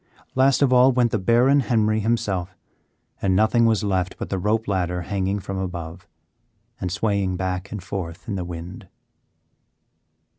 [0.33, 2.57] Last of all went the Baron Henry himself,
[3.21, 6.07] and nothing was left but the rope ladder hanging from above,
[6.79, 8.87] and swaying back and forth in the wind.